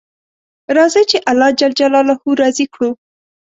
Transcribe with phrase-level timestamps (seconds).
[0.77, 2.89] راځئ چې الله جل جلاله راضي کړو